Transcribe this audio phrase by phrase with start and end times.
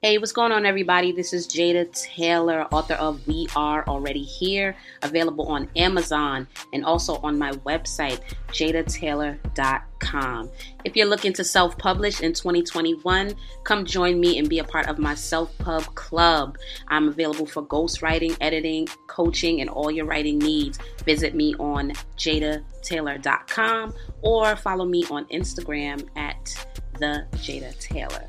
[0.00, 1.10] Hey, what's going on, everybody?
[1.10, 7.16] This is Jada Taylor, author of We Are Already Here, available on Amazon and also
[7.16, 10.50] on my website, jadataylor.com.
[10.84, 13.34] If you're looking to self publish in 2021,
[13.64, 16.58] come join me and be a part of my Self Pub Club.
[16.86, 20.78] I'm available for ghostwriting, editing, coaching, and all your writing needs.
[21.06, 26.68] Visit me on jadataylor.com or follow me on Instagram at
[27.00, 28.28] the Jada Taylor.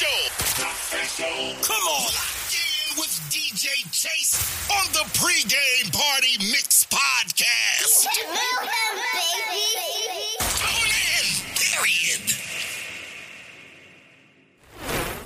[0.00, 0.64] Official.
[0.64, 1.62] official.
[1.62, 2.12] Come on.
[2.96, 4.34] With DJ Chase
[4.70, 8.08] on the pregame party mix podcast.
[8.12, 9.79] Tune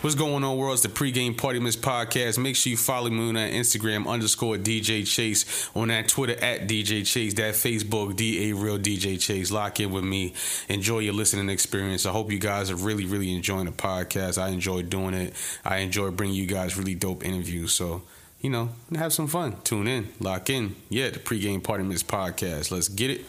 [0.05, 0.75] What's going on, world?
[0.75, 2.37] It's the pregame party mix podcast.
[2.37, 6.69] Make sure you follow me on that Instagram underscore DJ Chase, on that Twitter at
[6.69, 9.51] DJ Chase, that Facebook D A Real DJ Chase.
[9.51, 10.35] Lock in with me.
[10.69, 12.05] Enjoy your listening experience.
[12.05, 14.37] I hope you guys are really, really enjoying the podcast.
[14.37, 15.33] I enjoy doing it.
[15.65, 17.73] I enjoy bringing you guys really dope interviews.
[17.73, 18.03] So,
[18.43, 19.57] you know, have some fun.
[19.65, 20.77] Tune in, lock in.
[20.91, 22.71] Yeah, the pregame party mix podcast.
[22.71, 23.25] Let's get it.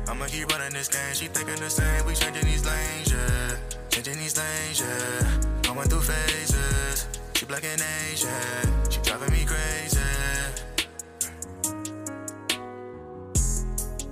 [0.09, 1.15] I'ma keep running this game.
[1.15, 2.05] She thinking the same.
[2.05, 3.57] We changing these lanes, yeah.
[3.91, 5.41] Changing these lanes, yeah.
[5.63, 7.07] Going through phases.
[7.35, 8.67] She black and Asian.
[8.91, 10.03] She driving me crazy.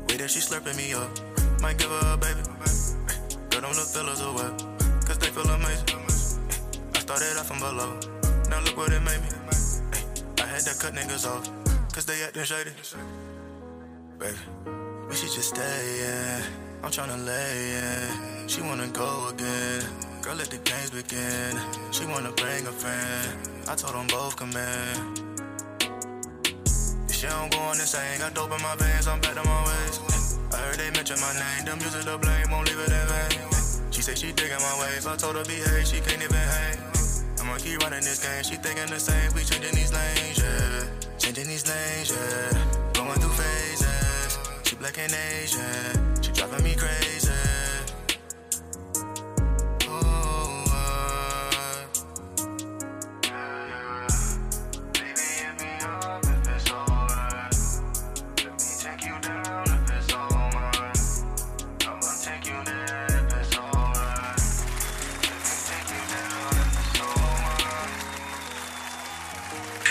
[0.07, 1.11] Way that she slurping me up.
[1.61, 2.43] Might give her a baby.
[3.51, 4.55] Girl, them little fellas wet.
[5.05, 5.98] Cause they feel amazing.
[7.09, 7.97] Started off from below.
[8.51, 9.29] Now look what it made me.
[10.43, 11.49] I had to cut niggas off.
[11.91, 12.69] Cause they acting shady.
[14.19, 14.37] Baby,
[15.09, 16.43] we should just stay, yeah.
[16.85, 18.47] I'm tryna lay, yeah.
[18.47, 19.81] She wanna go again.
[20.21, 21.57] Girl, let the games begin.
[21.93, 23.39] She wanna bring a friend.
[23.67, 25.15] I told them both come in.
[27.07, 28.19] This year I'm going insane.
[28.19, 30.37] Got dope in my veins, I'm back to my ways.
[30.53, 31.65] I heard they mention my name.
[31.65, 33.93] The music the blame won't leave it in vain.
[33.93, 35.07] She say she digging my ways.
[35.07, 36.98] I told her behave, she can't even hang.
[37.69, 38.43] I'ma running this game.
[38.43, 39.33] She thinking the same.
[39.35, 40.85] We changing these lanes, yeah.
[41.19, 42.93] Changing these lanes, yeah.
[42.95, 44.39] Going through phases.
[44.65, 46.23] She black and Asian.
[46.23, 47.58] She driving me crazy.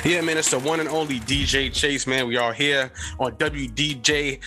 [0.07, 2.27] Yeah, man, it's the one and only DJ Chase, man.
[2.29, 4.39] We are here on WDJCDB,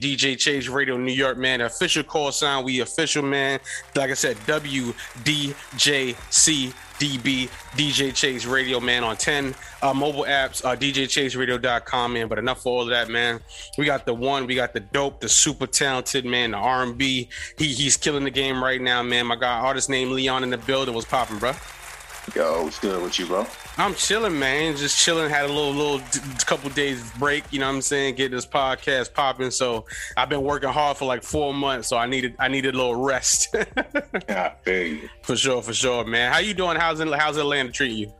[0.00, 1.60] DJ Chase Radio New York, man.
[1.60, 3.60] Official call sign, we official, man.
[3.94, 5.54] Like I said, WDJCDB,
[7.76, 12.26] DJ Chase Radio, man, on 10 uh, mobile apps, uh, DJChaseRadio.com, man.
[12.26, 13.38] But enough for all of that, man.
[13.78, 17.28] We got the one, we got the dope, the super talented, man, the R&B.
[17.56, 19.28] He, he's killing the game right now, man.
[19.28, 21.52] My guy, artist named Leon in the building was popping, bro.
[22.34, 23.46] Yo, what's good with you, bro?
[23.76, 24.76] I'm chilling, man.
[24.76, 25.28] Just chilling.
[25.28, 27.42] Had a little, little d- couple days break.
[27.50, 28.14] You know what I'm saying?
[28.14, 29.50] Get this podcast popping.
[29.50, 29.84] So
[30.16, 31.88] I've been working hard for like four months.
[31.88, 33.54] So I needed, I needed a little rest.
[34.28, 36.32] Yeah, I for sure, for sure, man.
[36.32, 36.76] How you doing?
[36.78, 38.12] How's it, how's Atlanta treating you?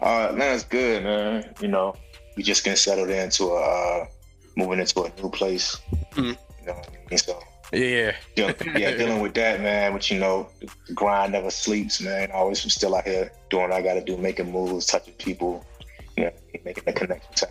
[0.00, 1.52] Uh, man, it's good, man.
[1.60, 1.94] You know,
[2.36, 4.06] we just getting settled into a, uh,
[4.56, 5.76] moving into a new place.
[6.12, 6.36] Mhm.
[6.60, 7.18] You know what I mean?
[7.18, 7.40] So,
[7.72, 8.52] Yeah, yeah,
[8.96, 9.92] dealing with that, man.
[9.92, 10.48] But you know,
[10.86, 12.30] the grind never sleeps, man.
[12.30, 15.64] Always still out here doing what I got to do, making moves, touching people,
[16.16, 16.32] you know,
[16.64, 17.48] making the connection.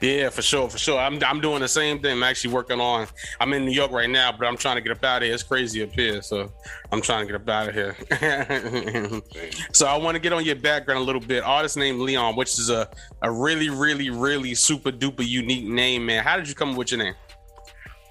[0.00, 0.98] yeah, for sure, for sure.
[0.98, 2.12] I'm, I'm doing the same thing.
[2.12, 3.06] I'm actually working on.
[3.40, 5.34] I'm in New York right now, but I'm trying to get up out of here.
[5.34, 6.52] It's crazy up here, so
[6.92, 9.22] I'm trying to get up out of here.
[9.72, 11.42] so I want to get on your background a little bit.
[11.42, 12.90] Artist named Leon, which is a
[13.22, 16.22] a really, really, really super duper unique name, man.
[16.24, 17.14] How did you come up with your name?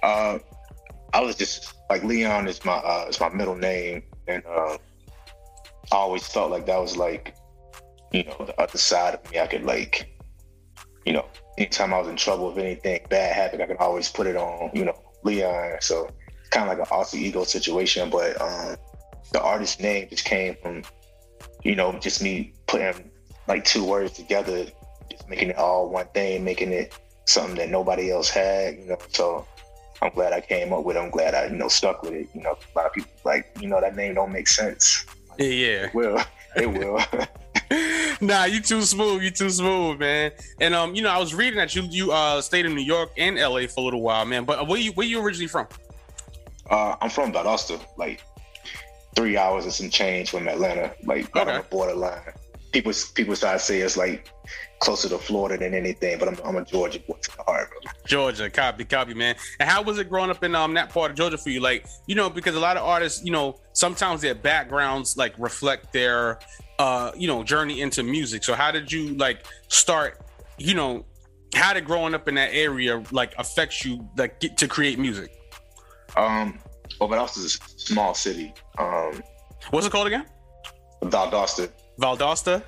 [0.02, 0.38] Uh,
[1.12, 4.76] I was just like Leon is my uh, is my middle name, and uh,
[5.92, 7.34] I always felt like that was like,
[8.12, 9.40] you know, the other side of me.
[9.40, 10.14] I could like,
[11.06, 11.26] you know,
[11.56, 14.70] anytime I was in trouble, if anything bad happened, I could always put it on,
[14.74, 15.78] you know, Leon.
[15.80, 16.08] So
[16.38, 18.10] it's kind of like an alter ego situation.
[18.10, 18.76] But um,
[19.32, 20.82] the artist name just came from,
[21.62, 23.10] you know, just me putting
[23.46, 24.66] like two words together
[25.10, 26.92] just making it all one thing, making it
[27.24, 28.98] something that nobody else had, you know.
[29.08, 29.46] So
[30.02, 31.00] I'm glad I came up with it.
[31.00, 32.28] I'm glad I, you know, stuck with it.
[32.34, 35.04] You know, a lot of people like, you know, that name don't make sense.
[35.38, 35.84] Yeah, yeah.
[35.86, 36.20] It will.
[36.56, 37.00] It will.
[38.26, 39.22] nah, you too smooth.
[39.22, 40.32] You too smooth, man.
[40.60, 43.10] And um, you know, I was reading that you you uh stayed in New York
[43.18, 44.44] and LA for a little while, man.
[44.44, 45.66] But where you where you originally from?
[46.70, 48.22] uh, I'm from Valdosta, like
[49.14, 51.56] three hours and some change from Atlanta, like right on Okay.
[51.58, 52.20] the borderline.
[52.72, 54.30] People people try to say it's like
[54.80, 57.92] closer to Florida than anything, but I'm, I'm a Georgia boy to the heart, bro.
[58.06, 59.36] Georgia, copy, copy, man.
[59.58, 61.60] And how was it growing up in um that part of Georgia for you?
[61.60, 65.92] Like, you know, because a lot of artists, you know, sometimes their backgrounds like reflect
[65.92, 66.38] their
[66.78, 68.44] uh, you know, journey into music.
[68.44, 70.20] So how did you like start,
[70.58, 71.04] you know,
[71.54, 75.32] how did growing up in that area like affect you like get to create music?
[76.16, 76.58] Um,
[77.00, 78.54] well, Valdosta is a small city.
[78.78, 79.22] Um,
[79.70, 80.26] What's it called again?
[81.02, 82.62] Valdosta, Valdosta?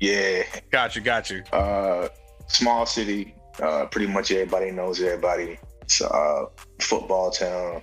[0.00, 1.42] yeah, Got you, got you.
[1.52, 2.08] uh,
[2.46, 3.34] small city.
[3.62, 5.58] Uh, pretty much everybody knows everybody.
[5.82, 6.46] It's a uh,
[6.80, 7.82] football town.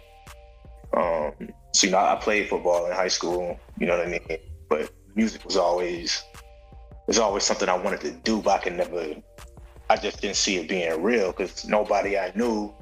[0.93, 1.31] Um,
[1.73, 3.59] so you know, I played football in high school.
[3.77, 4.39] You know what I mean.
[4.69, 6.23] But music was always
[7.05, 9.15] was always something I wanted to do, but I could never.
[9.89, 12.73] I just didn't see it being real because nobody I knew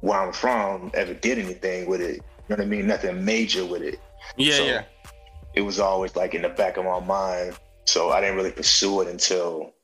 [0.00, 2.16] where I'm from ever did anything with it.
[2.16, 2.86] You know what I mean?
[2.86, 4.00] Nothing major with it
[4.36, 4.82] Yeah, So- yeah.
[5.54, 7.58] It was always like in the back of my mind.
[7.86, 9.74] So I didn't really pursue it until,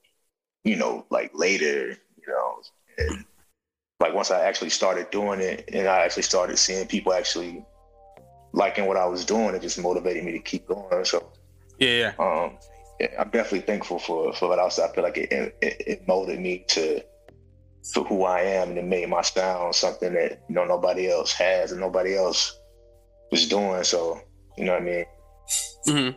[0.65, 2.63] you know, like later, you know.
[2.99, 3.25] And
[4.01, 7.65] like once I actually started doing it and I actually started seeing people actually
[8.53, 11.05] liking what I was doing, it just motivated me to keep going.
[11.05, 11.33] So
[11.79, 12.13] Yeah, yeah.
[12.19, 12.59] um
[13.01, 14.79] yeah, I'm definitely thankful for for what else.
[14.79, 17.03] I feel like it, it it molded me to
[17.93, 21.33] for who I am and it made my sound something that you know nobody else
[21.33, 22.59] has and nobody else
[23.31, 23.85] was doing.
[23.85, 24.21] So
[24.57, 25.05] you know what I mean?
[25.87, 26.11] Hmm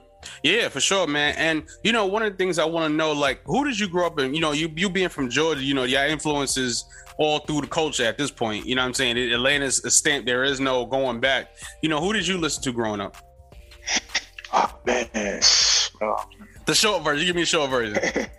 [0.44, 1.34] Yeah, for sure, man.
[1.38, 3.88] And you know, one of the things I want to know, like, who did you
[3.88, 4.34] grow up in?
[4.34, 6.86] You know, you you being from Georgia, you know, your influences
[7.18, 8.66] all through the culture at this point.
[8.66, 9.18] You know what I'm saying?
[9.18, 10.26] Atlanta's a stamp.
[10.26, 11.50] There is no going back.
[11.82, 13.18] You know, who did you listen to growing up?
[14.54, 15.40] Oh man,
[16.02, 16.24] Oh,
[16.66, 17.20] The short version.
[17.22, 17.98] You give me a short version.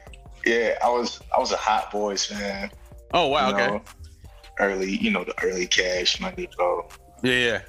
[0.45, 2.71] yeah, I was I was a Hot Boys fan.
[3.15, 3.49] Oh wow.
[3.49, 3.67] you Okay.
[3.69, 3.83] know,
[4.59, 6.89] early, you know, the early Cash Money, bro.
[7.23, 7.61] Yeah, yeah.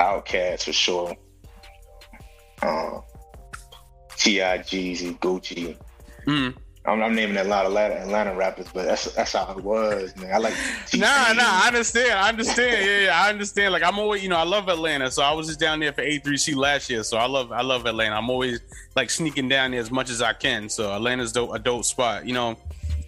[0.00, 1.16] OutKast for sure.
[2.64, 3.02] Um,
[4.16, 5.76] Ti, Jeezy, Gucci.
[6.26, 6.54] Mm.
[6.86, 10.14] I'm, I'm naming a lot of Atlanta, Atlanta rappers, but that's that's how it was,
[10.16, 10.32] man.
[10.34, 11.00] I like Nah, T-Pain.
[11.00, 12.12] nah, I understand.
[12.12, 12.86] I understand.
[12.86, 13.72] Yeah, yeah, I understand.
[13.72, 15.10] Like I'm always, you know, I love Atlanta.
[15.10, 17.02] So I was just down there for A3C last year.
[17.02, 18.14] So I love, I love Atlanta.
[18.14, 18.60] I'm always
[18.96, 20.68] like sneaking down there as much as I can.
[20.68, 22.56] So Atlanta's dope, a dope spot, you know.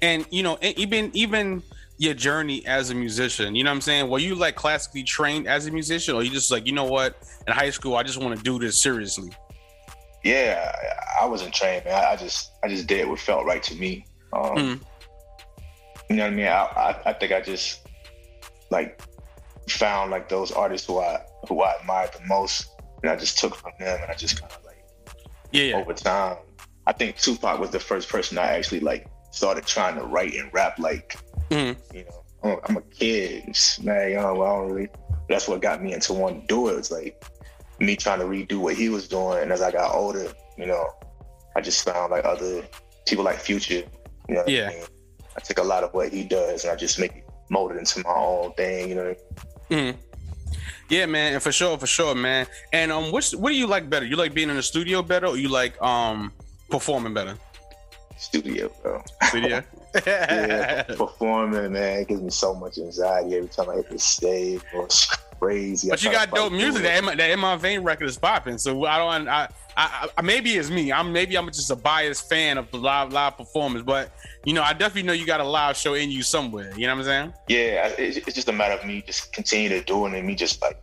[0.01, 1.63] And you know, even even
[1.99, 4.09] your journey as a musician, you know what I'm saying?
[4.09, 7.17] Were you like classically trained as a musician, or you just like, you know what?
[7.47, 9.31] In high school, I just want to do this seriously.
[10.27, 10.73] Yeah,
[11.23, 12.05] I, wasn't trained, man.
[12.05, 14.05] I, just I just did what felt right to me.
[14.33, 14.81] Um, Mhm.
[16.11, 16.47] You know what I mean?
[16.47, 17.81] I, I I think I just
[18.71, 19.01] like
[19.69, 22.69] found like those artists who I who I admired the most,
[23.03, 24.85] and I just took from them, and I just kind of like
[25.53, 25.77] Yeah, yeah.
[25.77, 26.37] over time.
[26.89, 30.53] I think Tupac was the first person I actually like started trying to write and
[30.53, 31.17] rap like.
[31.51, 31.77] Mhm.
[31.95, 34.11] You know, I'm, I'm a kid, man.
[34.11, 34.89] You know, I don't really.
[35.29, 36.75] That's what got me into wanting to do it.
[36.79, 37.21] It's like
[37.79, 40.87] me trying to redo what he was doing, and as I got older, you know,
[41.55, 42.65] I just found like other
[43.07, 43.83] people like Future.
[44.29, 44.71] You know, Yeah.
[44.71, 44.85] I, mean?
[45.37, 47.77] I take a lot of what he does, and I just make it mold it
[47.79, 48.89] into my own thing.
[48.89, 49.15] You know,
[49.71, 49.97] Mhm.
[50.89, 52.47] Yeah, man, and for sure, for sure, man.
[52.73, 54.07] And um, which what do you like better?
[54.07, 56.33] You like being in the studio better, or you like um
[56.71, 57.37] performing better?
[58.19, 59.03] studio, bro.
[59.25, 59.63] Studio.
[60.07, 64.61] yeah, performing, man, it gives me so much anxiety every time I hit the stage.
[64.73, 64.89] Bro.
[65.37, 65.89] It's crazy.
[65.91, 66.83] But I you got dope music.
[66.83, 67.11] That it.
[67.11, 68.59] in, that in my vein record is popping.
[68.59, 69.29] So I don't.
[69.29, 70.93] I, I, I maybe it's me.
[70.93, 73.85] I'm maybe I'm just a biased fan of the live live performance.
[73.85, 74.13] But
[74.45, 76.73] you know, I definitely know you got a live show in you somewhere.
[76.77, 77.33] You know what I'm saying?
[77.49, 80.35] Yeah, it's, it's just a matter of me just continue to do it and me
[80.35, 80.81] just like,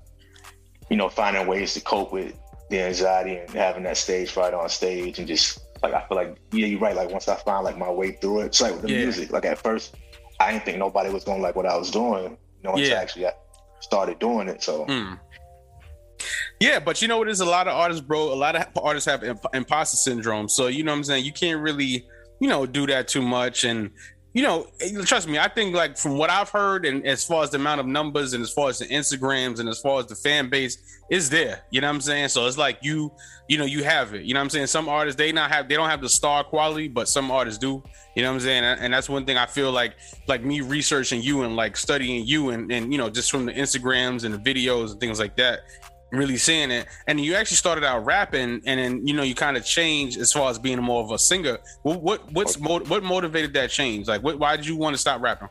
[0.89, 2.33] you know, finding ways to cope with
[2.69, 6.37] the anxiety and having that stage fright on stage and just like I feel like
[6.51, 6.95] yeah, you're right.
[6.95, 8.99] Like once I find like my way through it, it's like with the Yeah.
[8.99, 9.31] music.
[9.31, 9.95] Like at first,
[10.39, 12.37] I didn't think nobody was gonna like what I was doing.
[12.61, 12.95] You know, until Yeah.
[12.95, 13.33] I actually got,
[13.83, 14.63] started doing it.
[14.63, 15.19] So Mm.
[16.59, 17.25] Yeah, but you know what?
[17.25, 18.31] There's a lot of artists, bro.
[18.31, 20.47] A lot of artists have imp- imposter syndrome.
[20.47, 21.25] So you know what I'm saying.
[21.25, 22.05] You can't really,
[22.39, 23.65] you know, do that too much.
[23.65, 23.91] And
[24.33, 25.37] you know, eh, trust me.
[25.37, 28.33] I think like from what I've heard, and as far as the amount of numbers,
[28.33, 30.77] and as far as the Instagrams, and as far as the fan base,
[31.11, 31.63] is there.
[31.69, 32.29] You know what I'm saying?
[32.29, 33.11] So it's like you,
[33.47, 34.23] you know, you have it.
[34.23, 34.67] You know what I'm saying?
[34.67, 37.83] Some artists they not have, they don't have the star quality, but some artists do.
[38.15, 38.63] You know what I'm saying?
[38.63, 39.95] And and that's one thing I feel like,
[40.27, 43.53] like me researching you and like studying you, and and you know, just from the
[43.53, 45.59] Instagrams and the videos and things like that
[46.13, 46.87] really seeing it.
[47.07, 50.31] And you actually started out rapping, and then you know you kind of changed as
[50.31, 51.57] far as being more of a singer.
[51.81, 54.07] What what what's what motivated that change?
[54.07, 55.49] Like, what, why did you want to stop rapping?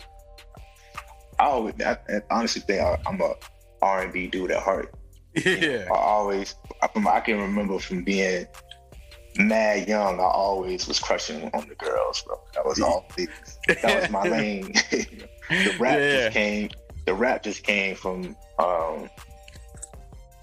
[1.38, 3.34] I always, I, I honestly think I, I'm a
[3.80, 4.94] R and B dude at heart.
[5.44, 8.46] Yeah, I always, I, I can remember from being
[9.38, 12.38] mad young, I always was crushing on the girls, bro.
[12.54, 13.08] That was all.
[13.66, 14.72] That was my lane.
[14.92, 16.24] the rap Yeah.
[16.24, 16.68] just came.
[17.06, 19.08] The rap just came from, um,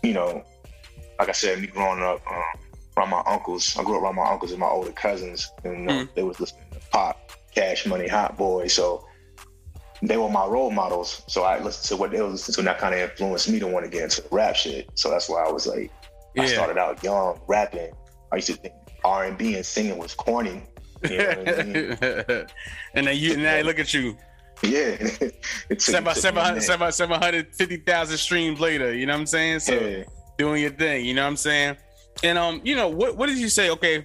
[0.03, 0.43] you know,
[1.19, 2.43] like I said, me growing up um,
[2.97, 3.75] around my uncles.
[3.77, 6.09] I grew up around my uncles and my older cousins, and know, Mm.
[6.15, 7.17] they was listening to Pac,
[7.53, 8.67] Cash Money, Hot Boy.
[8.67, 9.05] So
[10.01, 11.23] they were my role models.
[11.27, 13.59] So I listened to what they were listening to, and that kind of influenced me
[13.59, 14.89] to want to get into rap shit.
[14.95, 15.91] So that's why I was like,
[16.37, 17.91] I started out young rapping.
[18.31, 20.63] I used to think R and B and singing was corny.
[21.09, 21.97] You know what I mean?
[22.93, 24.15] and then you now look at you,
[24.63, 24.97] Yeah.
[25.69, 26.63] It took- seven took me a seven hundred minute.
[26.65, 28.93] seven seven hundred fifty thousand streams later.
[28.93, 29.59] You know what I'm saying?
[29.59, 30.03] So Yeah.
[30.37, 31.05] doing your thing.
[31.05, 31.77] You know what I'm saying?
[32.23, 33.15] And um, you know what?
[33.15, 33.69] What did you say?
[33.69, 34.03] Okay,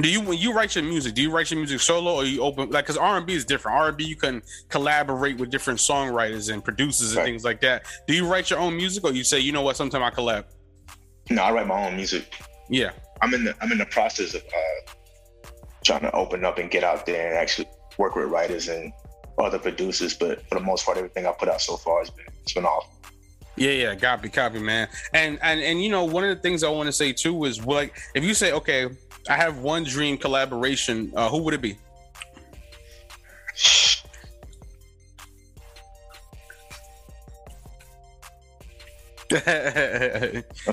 [0.00, 1.14] do you when you write your music?
[1.14, 2.84] Do you write your music solo or you open like?
[2.84, 3.78] Because R and B is different.
[3.78, 7.24] R and B you can collaborate with different songwriters and producers and Right.
[7.26, 7.84] things like that.
[8.06, 9.76] Do you write your own music or you say, you know what?
[9.76, 10.44] Sometime I collab.
[11.30, 12.34] No, I write my own music.
[12.68, 12.90] Yeah.
[13.22, 15.48] I'm in the I'm in the process of uh,
[15.84, 18.92] trying to open up and get out there and actually work with writers and
[19.38, 20.14] other producers.
[20.14, 22.64] But for the most part, everything I put out so far has been it's been
[22.64, 22.90] awesome.
[23.56, 24.88] Yeah, yeah, copy, copy, man.
[25.12, 27.64] And and and you know, one of the things I want to say too is
[27.64, 28.88] like, if you say, okay,
[29.28, 31.78] I have one dream collaboration, uh, who would it be?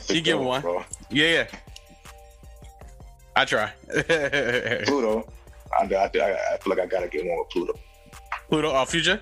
[0.09, 0.61] You get one.
[0.61, 0.83] bro.
[1.09, 1.47] yeah.
[3.35, 3.71] I try.
[4.85, 5.27] Pluto.
[5.79, 7.79] I, I, I feel like I gotta get one with Pluto.
[8.51, 9.21] Pluto, uh, future.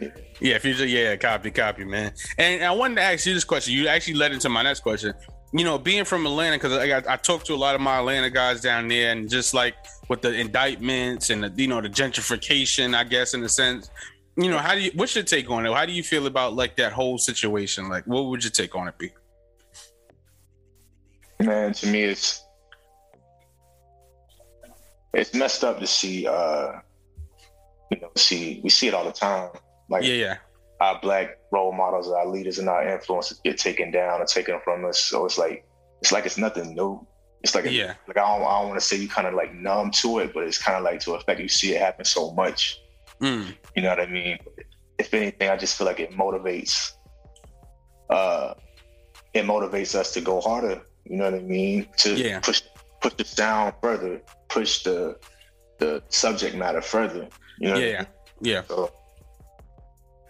[0.00, 0.08] Yeah.
[0.40, 0.86] Yeah, future.
[0.86, 2.14] Yeah, copy, copy, man.
[2.38, 3.74] And I wanted to ask you this question.
[3.74, 5.12] You actually led into my next question.
[5.52, 7.98] You know, being from Atlanta, because I got I talked to a lot of my
[7.98, 9.74] Atlanta guys down there, and just like
[10.08, 13.90] with the indictments and the you know the gentrification, I guess in a sense.
[14.36, 14.92] You know, how do you?
[14.94, 15.72] What's your take on it?
[15.72, 17.90] How do you feel about like that whole situation?
[17.90, 19.10] Like, what would your take on it be?
[21.38, 22.42] Man, to me, it's
[25.12, 26.26] it's messed up to see.
[26.26, 26.80] uh
[27.90, 29.50] You know, see we see it all the time.
[29.88, 30.36] Like Yeah, yeah,
[30.80, 34.84] our black role models, our leaders, and our influences get taken down or taken from
[34.84, 34.98] us.
[34.98, 35.64] So it's like
[36.00, 37.06] it's like it's nothing new.
[37.42, 37.94] It's like Yeah.
[38.08, 40.32] like I don't, I don't want to say you kind of like numb to it,
[40.32, 42.78] but it's kind of like to affect you see it happen so much.
[43.22, 44.38] mm, You know what I mean?
[44.98, 46.92] If anything, I just feel like it motivates.
[48.08, 48.54] Uh,
[49.34, 50.82] it motivates us to go harder.
[51.04, 51.88] You know what I mean?
[51.98, 52.40] To Yeah.
[52.40, 52.62] push
[53.02, 55.16] push the sound further, push the
[55.78, 57.28] the subject matter further.
[57.58, 57.74] You know?
[57.76, 58.06] I yeah, mean?
[58.42, 58.62] yeah.
[58.68, 58.92] So,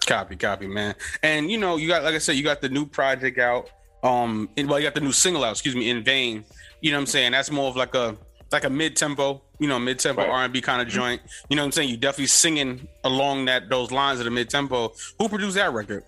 [0.06, 0.94] Copy, copy, man.
[1.22, 3.70] And you know, you got like I said, you got the new project out.
[4.02, 5.52] Um, and, well, you got the new single out.
[5.52, 6.44] Excuse me, in vain.
[6.82, 7.32] You know what I'm saying?
[7.32, 8.16] That's more of like a
[8.52, 10.30] like a mid tempo, you know, mid tempo Right.
[10.30, 11.22] R and B kind of joint.
[11.48, 11.88] You know what I'm saying?
[11.88, 14.92] You definitely singing along that those lines of the mid tempo.
[15.18, 16.04] Who produced that record?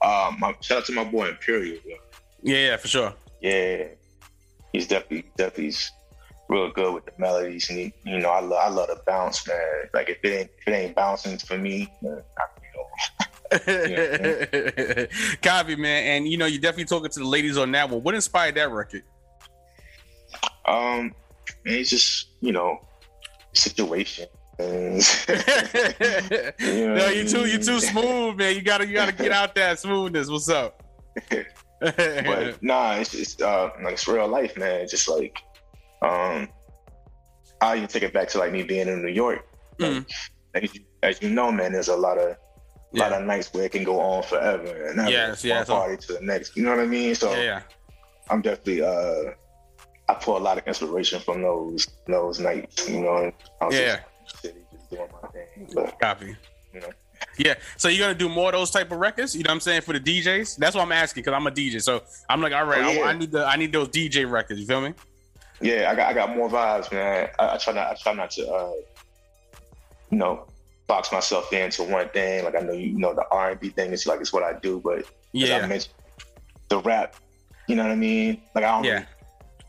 [0.00, 1.78] uh, my shout out to my boy Imperial.
[1.84, 1.96] yo.
[2.42, 3.12] Yeah, yeah, for sure.
[3.40, 3.84] Yeah,
[4.72, 5.74] he's definitely definitely
[6.48, 9.46] real good with the melodies, and he, you know, I love I love the bounce,
[9.46, 9.58] man.
[9.92, 12.86] Like if it ain't if it ain't bouncing for me, man, I, you know,
[15.42, 16.04] Copy, man.
[16.04, 18.02] And you know, you definitely talking to the ladies on that one.
[18.02, 19.02] What inspired that record?
[20.66, 21.14] um,
[21.64, 22.86] it's just you know,
[23.52, 24.26] situation.
[24.56, 25.02] And
[26.60, 28.54] no, you too, you too smooth, man.
[28.54, 30.30] You gotta, you gotta get out that smoothness.
[30.30, 30.80] What's up?
[31.80, 34.82] but nah, it's just uh like it's real life, man.
[34.82, 35.40] It's just like
[36.02, 36.48] um
[37.60, 39.46] I even take it back to like me being in New York.
[39.78, 40.06] Mm.
[40.54, 42.36] Like, as, you, as you know, man, there's a lot of
[42.92, 45.66] lot yeah, of nights where it can go on forever and ever, Yes, one yes.
[45.68, 46.56] party to the next.
[46.56, 47.14] You know what I mean?
[47.14, 47.62] So yeah, yeah.
[48.30, 49.32] I'm definitely uh
[50.08, 52.88] I pull a lot of inspiration from those those nights.
[52.88, 54.00] You know, I was Yeah.
[54.26, 54.42] just
[54.90, 55.68] doing my thing.
[55.74, 56.36] But Copy.
[56.72, 56.90] You know.
[57.38, 57.54] Yeah.
[57.78, 59.34] So you're gonna do more of those type of records?
[59.34, 60.56] You know what I'm saying for the DJs?
[60.56, 61.80] That's what I'm asking because I'm a DJ.
[61.82, 63.00] So I'm like, all right, Oh, yeah.
[63.02, 64.60] I, I need the, I need those DJ records.
[64.60, 64.94] You feel me?
[65.60, 67.28] Yeah, I got I got more vibes, man.
[67.38, 68.72] I, I try not I try not to uh
[70.10, 70.46] you know
[70.86, 72.44] box myself into one thing.
[72.44, 74.58] Like I know you know the R and B thing is like it's what I
[74.60, 75.66] do, but Yeah.
[76.68, 77.16] the rap,
[77.68, 78.42] you know what I mean?
[78.54, 78.92] Like I don't Yeah.
[78.94, 79.06] really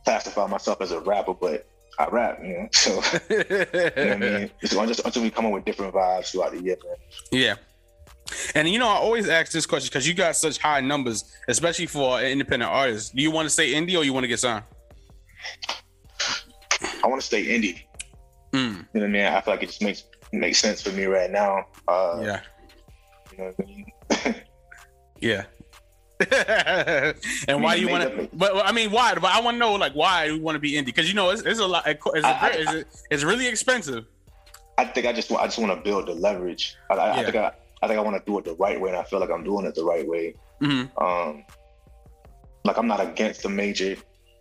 [0.06, 2.68] classify myself as a rapper, but I rap, you know.
[2.74, 2.92] So
[3.30, 3.56] you know
[3.96, 4.52] what I mean?
[4.62, 6.96] It's just until we come up with different vibes throughout the year, man.
[7.32, 7.56] Yeah.
[8.56, 11.86] And you know, I always ask this question because you got such high numbers, especially
[11.86, 13.16] for an independent artist.
[13.16, 14.64] Do you want to stay indie or you want to get signed?
[17.04, 17.82] I want to stay indie.
[18.52, 19.26] Mm, You know what I mean?
[19.26, 21.66] I feel like it just makes makes sense for me right now.
[21.88, 22.42] Uh, yeah.
[23.32, 24.36] You know what I mean?
[25.22, 25.46] Yeah.
[27.48, 28.30] and why do you want to?
[28.34, 29.14] But I mean, why?
[29.16, 30.86] But I want to know, like, why do you want to be indie?
[30.86, 31.84] Because you know, it's, it's a lot.
[31.88, 34.06] It's, a, I- I- it's, it's really expensive.
[34.78, 36.76] I think I just want I just want to build the leverage.
[36.90, 37.20] I, I, Yeah.
[37.22, 39.04] I think I I think I want to do it the right way, and I
[39.04, 40.36] feel like I'm doing it the right way.
[40.62, 41.44] hmm Um,
[42.66, 43.96] like I'm not against the major,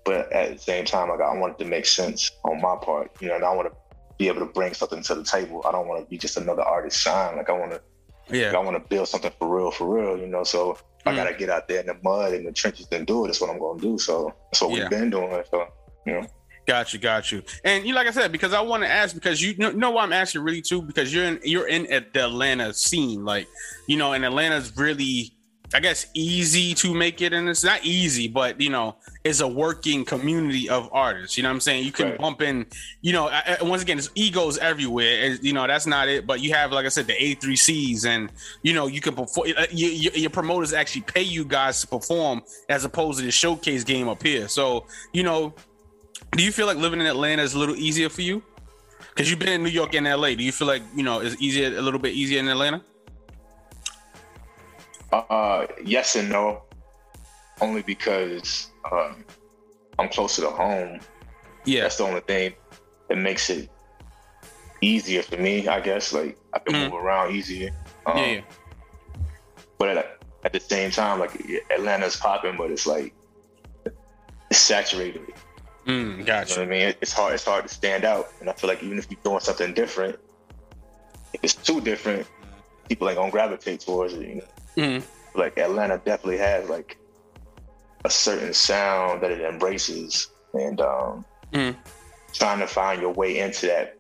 [0.04, 3.11] but at the same time, like I want it to make sense on my part.
[3.20, 3.76] You know, and I want to
[4.18, 5.62] be able to bring something to the table.
[5.66, 7.37] I don't want to be just another artist shine.
[7.37, 7.80] Like I want to
[8.30, 8.52] Yeah.
[8.56, 10.18] I want to build something for real, for real.
[10.18, 11.12] You know, so Mm.
[11.12, 13.28] I gotta get out there in the mud and the trenches and do it.
[13.28, 13.99] That's what I'm gonna do.
[13.99, 14.84] So that's what Yeah.
[14.84, 15.42] we've been doing.
[15.50, 15.66] So
[16.06, 16.26] you know.
[16.66, 17.42] Got you, got you.
[17.62, 20.02] And you, like I said, because I want to ask, because you know, know why
[20.02, 23.46] I'm asking really too, because you're in you're in at the Atlanta scene, like
[23.87, 25.33] you know, and Atlanta's really,
[25.74, 29.48] I guess, easy to make it, and it's not easy, but you know, it's a
[29.48, 31.36] working community of artists.
[31.36, 31.84] You know what I'm saying?
[31.84, 32.18] You can Right.
[32.18, 32.66] bump in,
[33.02, 35.12] you know, I, once again, it's egos everywhere.
[35.24, 38.30] It's- you know, that's not it, but you have, like I said, the A3Cs, and
[38.62, 39.48] you know, you can perform.
[39.56, 43.32] Uh, you, you, your promoters actually pay you guys to perform, as opposed to the
[43.32, 44.46] showcase game up here.
[44.48, 45.54] So you know
[46.36, 48.42] do you feel like living in Atlanta is a little easier for you?
[49.10, 50.34] Because you've been in New York and LA.
[50.34, 52.82] Do you feel like you know it's easier, a little bit easier in Atlanta?
[55.14, 56.62] Uh, yes and no,
[57.61, 59.25] only because um,
[59.99, 61.00] I'm closer to home.
[61.64, 62.54] Yeah, That's the only thing
[63.09, 63.71] that makes it
[64.80, 66.12] easier for me, I guess.
[66.12, 66.90] Like I can Mhm.
[66.90, 67.71] move around easier.
[68.06, 68.40] Um, yeah, yeah.
[69.78, 71.30] But at, at the same time, like
[71.71, 73.14] Atlanta's popping, but it's like
[74.50, 75.33] it's saturated.
[75.87, 76.62] Mm, You know gotcha.
[76.62, 76.94] I mean?
[77.00, 77.35] It's hard.
[77.35, 80.18] It's hard to stand out, and I feel like even if you're doing something different,
[81.33, 82.26] if it's too different,
[82.88, 84.26] people ain't gonna gravitate towards it.
[84.28, 84.42] You know?
[84.76, 85.02] Mm,
[85.34, 86.96] Like Atlanta definitely has like
[88.04, 91.76] a certain sound that it embraces, and um, mm,
[92.32, 93.96] trying to find your way into that,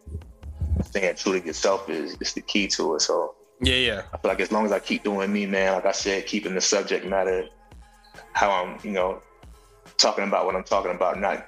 [0.82, 3.00] staying true to yourself is is the key to it.
[3.02, 5.86] So yeah, yeah, I feel like as long as I keep doing me, man, like
[5.86, 7.46] I said, keeping the subject matter,
[8.32, 9.22] how I'm, you know,
[9.96, 11.46] talking about what I'm talking about, not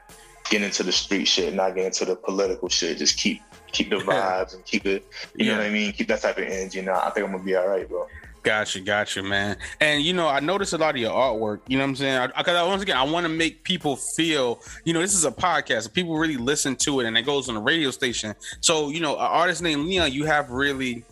[0.50, 3.42] getting into the street shit, not getting into the political shit, just keep
[3.72, 5.04] keep the vibes and keep it,
[5.34, 5.92] you know what I mean?
[5.92, 6.80] Keep that type of energy.
[6.80, 8.06] Now I think I'm gonna be all right, bro.
[8.46, 9.56] Gotcha, gotcha, man.
[9.80, 11.60] And you know, I noticed a lot of your artwork.
[11.66, 12.30] You know what I'm saying?
[12.36, 14.62] Because I, once again, I want to make people feel.
[14.84, 15.92] You know, this is a podcast.
[15.92, 18.36] People really listen to it, and it goes on a radio station.
[18.60, 21.04] So you know, an artist named Leon, you have really.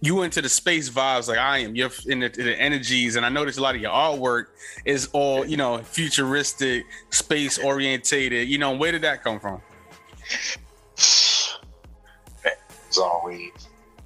[0.00, 1.76] You into the space vibes like I am.
[1.76, 4.46] You're in the, the energies, and I noticed a lot of your artwork
[4.84, 8.48] is all you know, futuristic, space orientated.
[8.48, 9.60] You know, where did that come from?
[12.44, 13.52] As always,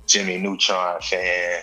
[0.07, 1.63] Jimmy Neutron fan,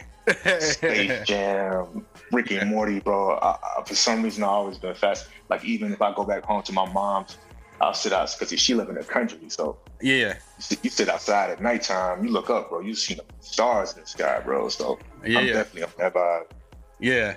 [0.59, 3.37] Space Jam, Ricky and Morty, bro.
[3.37, 5.29] I, I, for some reason, I've always been fast.
[5.49, 7.37] Like even if I go back home to my mom's,
[7.81, 11.09] I'll sit out because she live in the country, so yeah, you sit, you sit
[11.09, 12.81] outside at nighttime, you look up, bro.
[12.81, 14.69] You see the stars in the sky, bro.
[14.69, 15.53] So yeah, I'm yeah.
[15.53, 16.51] definitely on that vibe.
[16.99, 17.35] Yeah.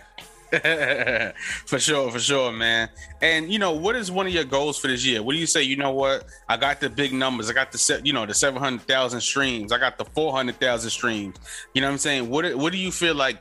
[1.66, 2.90] for sure, for sure, man.
[3.22, 5.22] And you know, what is one of your goals for this year?
[5.22, 5.62] What do you say?
[5.62, 6.26] You know what?
[6.46, 7.48] I got the big numbers.
[7.48, 9.72] I got the set, you know, the seven hundred thousand streams.
[9.72, 11.36] I got the four hundred thousand streams.
[11.72, 12.28] You know what I'm saying?
[12.28, 13.38] What What do you feel like?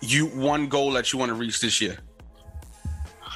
[0.00, 1.96] You one goal that you want to reach this year?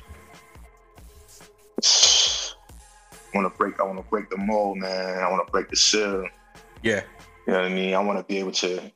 [1.85, 3.81] I want to break.
[3.81, 5.19] I want to break the mold, man.
[5.19, 6.25] I want to break the seal.
[6.83, 7.03] Yeah,
[7.49, 7.95] You know what I mean?
[7.95, 8.93] I want to be able to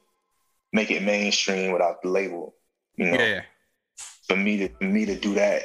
[0.72, 2.54] make it mainstream without the label.
[2.96, 3.42] You know, yeah,
[4.30, 5.62] for me to for me to do that,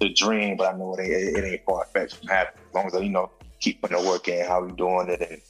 [0.00, 0.56] the dream.
[0.56, 2.64] But I know it ain't, it ain't far fetched from happening.
[2.68, 5.20] As long as I, you know, keep putting the work in, how we doing it,
[5.20, 5.40] and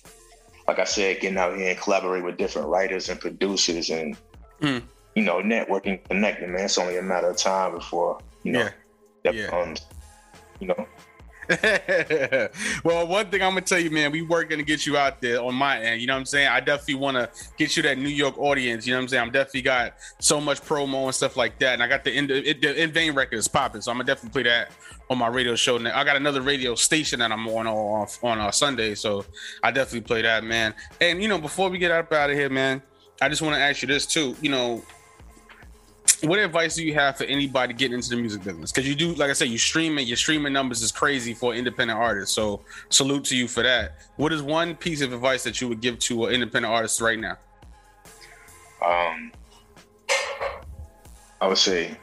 [0.68, 4.16] like I said, getting out here and collaborate with different writers and producers, and
[4.60, 4.82] Mm.
[5.14, 6.52] you know, networking, connecting.
[6.52, 8.70] Man, it's only a matter of time before you know yeah.
[9.22, 9.44] that yeah.
[9.44, 9.86] becomes,
[10.58, 10.86] you know.
[12.84, 15.40] well, one thing I'm gonna tell you, man, we were gonna get you out there
[15.40, 16.00] on my end.
[16.00, 16.48] You know what I'm saying?
[16.48, 18.86] I definitely want to get you that New York audience.
[18.86, 19.22] You know what I'm saying?
[19.22, 22.26] I'm definitely got so much promo and stuff like that, and I got the in,
[22.26, 24.72] the in vain records popping, so I'm gonna definitely play that
[25.08, 25.78] on my radio show.
[25.78, 29.24] Now I got another radio station that I'm on on on uh, Sunday, so
[29.62, 30.74] I definitely play that, man.
[31.00, 32.82] And you know, before we get up out of here, man,
[33.22, 34.36] I just want to ask you this too.
[34.42, 34.82] You know,
[36.22, 38.72] what advice do you have for anybody getting into the music business?
[38.72, 41.54] Because you do, like I said, you stream streaming, your streaming numbers is crazy for
[41.54, 42.34] independent artists.
[42.34, 43.96] So salute to you for that.
[44.16, 47.18] What is one piece of advice that you would give to an independent artist right
[47.18, 47.38] now?
[48.84, 49.32] Um,
[51.40, 51.96] I would say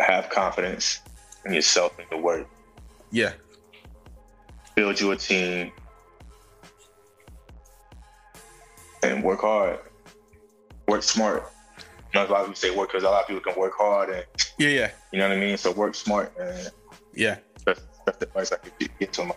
[0.00, 1.00] have confidence
[1.44, 2.48] in yourself and your work.
[3.10, 3.32] Yeah,
[4.76, 5.72] Build you a team
[9.02, 9.78] and work hard.
[10.86, 11.50] Work smart.
[12.14, 13.74] You know, a lot of people say work because a lot of people can work
[13.76, 14.24] hard and
[14.58, 15.56] yeah, yeah, you know what I mean.
[15.56, 16.70] So work smart, and
[17.14, 17.38] yeah.
[17.64, 19.32] that's, that's the advice I could give to them.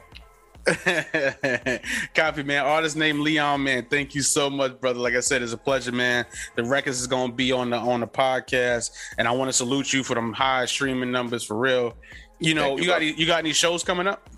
[2.14, 2.66] Copy, man.
[2.66, 3.88] Artist name Leon, man.
[3.90, 5.00] Thank you so much, brother.
[5.00, 6.26] Like I said, it's a pleasure, man.
[6.56, 9.92] The records is gonna be on the on the podcast, and I want to salute
[9.94, 11.96] you for them high streaming numbers for real.
[12.40, 14.30] You know, Thank you, you, got any, you got any shows coming up?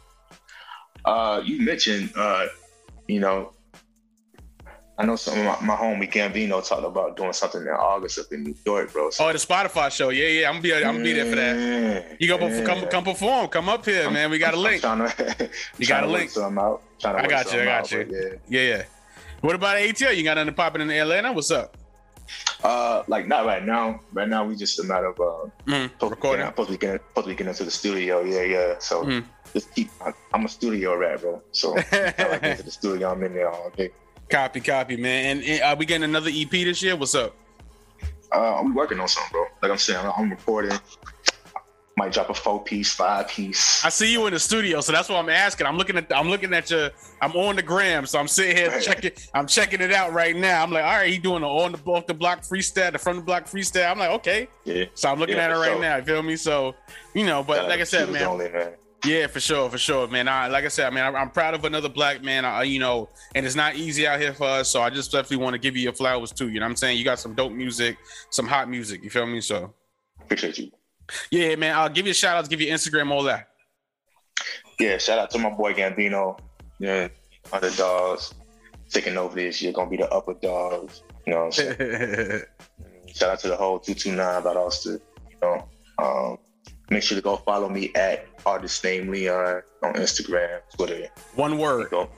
[1.06, 2.46] Uh, you mentioned, uh,
[3.08, 3.54] you know,
[5.02, 8.32] I know some of my, my homie Gambino talked about doing something in August up
[8.32, 9.10] in New York, bro.
[9.10, 10.10] So, Oh, the Spotify show.
[10.10, 10.48] Yeah, yeah.
[10.48, 12.22] I'm gonna be I'm gonna be there for that.
[12.22, 13.48] You go perf- come come perform.
[13.48, 14.30] Come up here, man.
[14.30, 14.86] We got a I'm- link.
[14.86, 16.32] I'm to, You got a link.
[16.38, 16.84] I'm out.
[17.04, 18.08] I got you, I got out, you.
[18.12, 18.62] Yeah.
[18.62, 18.84] Yeah, yeah.
[19.42, 20.16] What about ATL?
[20.16, 21.32] You got nothing popping in Atlanta?
[21.34, 21.76] What's up?
[22.64, 24.00] Uh, like not right now.
[24.14, 26.40] Right now, we just a matter of uh, Mm, supposed to be recording.
[26.46, 28.22] getting- supposed to getting supposed to getting into the studio.
[28.22, 28.76] Yeah, yeah.
[28.80, 29.24] So Mhm.
[29.54, 29.90] just keep.
[30.06, 31.42] I, I'm a studio rat, bro.
[31.52, 33.12] So I like into the studio.
[33.12, 33.90] I'm in there all day.
[34.32, 35.38] Copy, copy, man.
[35.40, 36.96] And, and are we getting another EP this year?
[36.96, 37.36] What's up?
[38.34, 39.46] Uh, I'm working on something, bro.
[39.62, 40.78] Like I'm saying, I'm, recording.
[41.98, 43.84] Might drop a four piece, five piece.
[43.84, 45.68] I see you in the studio, so that's what I'm asking.
[45.68, 46.90] I'm looking at I'm looking at your
[47.22, 48.82] I'm on the gram, so I'm sitting here Right.
[48.82, 50.64] checking I'm checking it out right now.
[50.64, 53.18] I'm like, all right, he doing the on the off the block freestyle, the from
[53.18, 53.92] the block freestyle.
[53.92, 54.48] I'm like, okay.
[54.64, 54.86] Yeah.
[54.94, 55.82] So I'm looking Yeah, at it right sure.
[55.82, 55.98] now.
[55.98, 56.38] You feel me?
[56.38, 56.74] So
[57.14, 58.72] you know, but out like I said, man, Only, man.
[59.04, 60.28] Yeah, for sure, for sure, man.
[60.28, 62.46] I, like I said, man, I, I'm proud of another black man.
[62.46, 64.70] I, you know, and it's not easy out here for us.
[64.70, 66.50] So I just definitely want to give you your flowers too.
[66.50, 66.98] You know what I'm saying?
[66.98, 67.98] You got some dope music,
[68.30, 69.04] some hot music.
[69.04, 69.42] You feel me?
[69.42, 69.74] So
[70.22, 70.72] Appreciate you.
[71.32, 71.76] yeah, man.
[71.76, 73.48] I'll give you a shout out, give you Instagram, all that.
[74.80, 76.40] Yeah, shout out to my boy Gambino.
[76.80, 77.08] Yeah,
[77.52, 78.34] underdogs
[78.92, 79.72] taking over this year.
[79.72, 81.04] Gonna be the upper dogs.
[81.26, 82.42] You know what I'm saying?
[83.14, 85.00] Shout out to the whole 229 Valdosta.
[85.30, 85.68] You know,
[86.00, 86.38] um,
[86.92, 91.08] make sure to go follow me at artist name Leon on Instagram, Twitter.
[91.36, 91.90] One word.
[91.90, 92.10] Go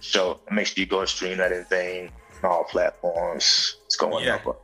[0.00, 0.40] show.
[0.50, 2.10] Make sure you go stream that in vain
[2.42, 3.76] on all platforms.
[3.86, 4.36] It's going Yeah.
[4.36, 4.62] up.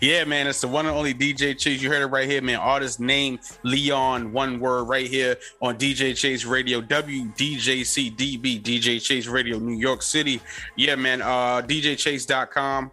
[0.00, 1.82] Yeah, man, it's the one and only DJ Chase.
[1.82, 2.56] You heard it right here, man.
[2.56, 9.58] Artist name Leon, one word right here on DJ Chase Radio, WDJCDB, DJ Chase Radio,
[9.58, 10.40] New York City.
[10.76, 12.90] Yeah, man, uh, DJChase.com.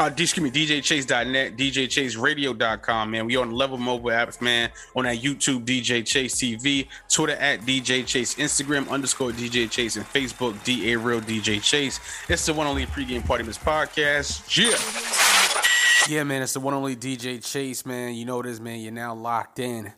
[0.00, 3.26] Uh, excuse me, DJChase.net, DJChaseRadio.com, man.
[3.26, 4.70] We on Level Mobile apps, man.
[4.96, 10.06] On that YouTube, DJ Chase TV, Twitter at DJ Chase, Instagram underscore DJ Chase, and
[10.06, 12.00] Facebook, DA Real DJ Chase.
[12.30, 14.56] It's the one only pregame party mix podcast.
[14.56, 16.16] Yeah.
[16.16, 18.14] Yeah, man, it's the one only DJ Chase, man.
[18.14, 18.80] You know this, man.
[18.80, 19.92] You're now locked in.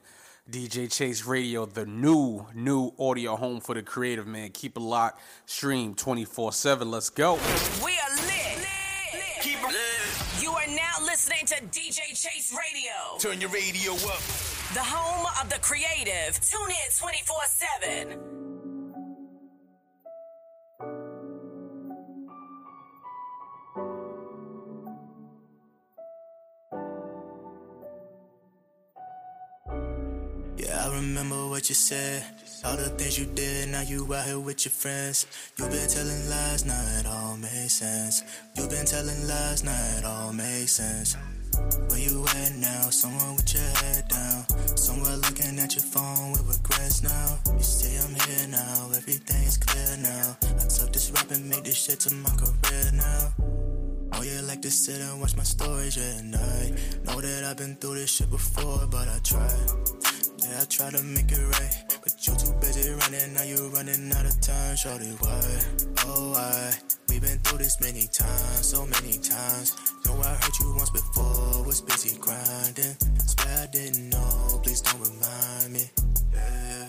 [0.50, 4.50] DJ Chase Radio, the new, new audio home for the creative, man.
[4.50, 5.20] Keep it locked.
[5.46, 6.90] Stream 24 7.
[6.90, 7.38] Let's go.
[7.84, 7.91] We
[11.42, 14.20] listening to DJ Chase Radio, Turn your radio up.
[14.74, 16.38] the home of the creative.
[16.40, 17.36] Tune in 24
[17.80, 18.18] 7.
[30.56, 32.24] Yeah, I remember what you said.
[32.64, 35.26] All the things you did, now you out here with your friends.
[35.58, 38.22] you been telling lies, now it all makes sense.
[38.54, 41.16] you been telling lies, now it all makes sense.
[41.88, 42.88] Where you at now?
[42.90, 44.46] Somewhere with your head down.
[44.76, 47.38] Somewhere looking at your phone with regrets now.
[47.52, 50.36] You say I'm here now, everything's clear now.
[50.42, 53.32] I took this rap and made this shit to my career now.
[54.14, 56.78] Oh, you like to sit and watch my stories at night.
[57.04, 60.31] Know that I've been through this shit before, but I tried.
[60.52, 61.72] Yeah, I try to make it right.
[62.02, 64.76] But you too busy running, now you running out of time.
[64.76, 65.40] Shorty, why?
[66.04, 66.72] Oh, why?
[67.08, 69.72] We've been through this many times, so many times.
[70.04, 72.96] Know I hurt you once before, was busy grinding.
[73.24, 75.90] Swear I didn't know, please don't remind me.
[76.34, 76.86] Yeah.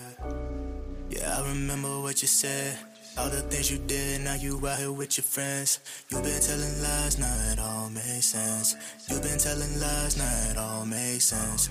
[1.08, 2.76] Yeah, I remember what you said.
[3.16, 5.80] All the things you did, now you out here with your friends.
[6.10, 8.76] You've been telling lies, now it all makes sense.
[9.08, 11.70] You've been telling lies, now it all makes sense.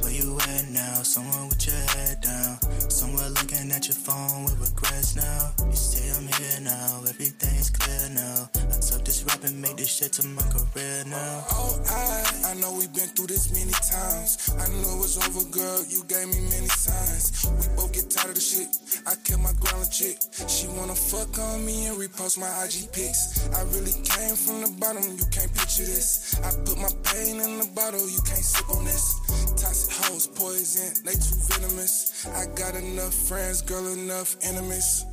[0.00, 1.02] Where you at now?
[1.02, 2.60] Somewhere with your head down.
[2.90, 5.52] Somewhere looking at your phone with regrets now.
[5.64, 8.48] You say I'm here now, everything's clear now.
[8.54, 11.44] I took this rap and made this shit to my career now.
[11.50, 14.50] Oh, I, I know we've been through this many times.
[14.58, 15.84] I knew it was over, girl.
[15.88, 17.46] You gave me many signs.
[17.58, 18.68] We both get tired of the shit.
[19.06, 20.24] I kept my ground legit.
[20.48, 23.48] She wanna fuck on me and repost my IG pics.
[23.54, 25.04] I really came from the bottom.
[25.04, 26.38] You can't picture this.
[26.42, 28.04] I put my pain in the bottle.
[28.08, 29.20] You can't sip on this.
[29.56, 31.04] Toxic hoes, poison.
[31.04, 32.26] They too venomous.
[32.26, 35.04] I got enough friends, girl, enough enemies.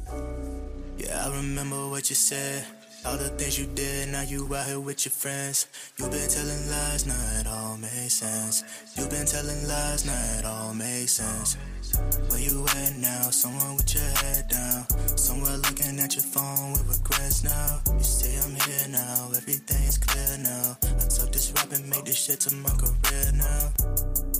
[0.98, 2.66] Yeah, I remember what you said.
[3.04, 5.68] All the things you did, now you out here with your friends.
[5.98, 8.64] you been telling lies, now it all makes sense.
[8.96, 11.58] you been telling lies, now it all makes sense.
[12.30, 13.32] Where you at now?
[13.32, 14.88] Somewhere with your head down.
[15.18, 17.82] Somewhere looking at your phone with regrets now.
[17.98, 20.78] You say I'm here now, everything's clear now.
[20.84, 24.31] I took this rap and made this shit to my career now.